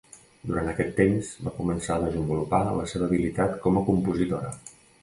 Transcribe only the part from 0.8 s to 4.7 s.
temps va començar a desenvolupar la seva habilitat com a compositora.